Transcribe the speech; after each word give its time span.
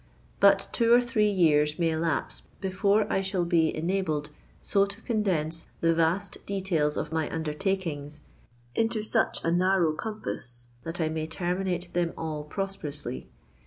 But 0.39 0.67
two 0.71 0.91
or 0.93 1.01
three 1.03 1.29
years 1.29 1.77
may 1.77 1.91
elapse 1.91 2.41
before 2.59 3.05
I 3.13 3.21
shall 3.21 3.45
be 3.45 3.71
enabled 3.77 4.31
so 4.59 4.87
to 4.87 4.99
condense 4.99 5.67
the 5.79 5.93
vast 5.93 6.43
details 6.47 6.97
of 6.97 7.11
my 7.11 7.29
undertakings 7.29 8.21
into 8.73 9.03
such 9.03 9.45
a 9.45 9.51
narrow 9.51 9.93
compass 9.93 10.69
that 10.85 10.99
I 10.99 11.09
may 11.09 11.27
terminate 11.27 11.93
them 11.93 12.13
all 12.17 12.43
prosperously. 12.43 13.29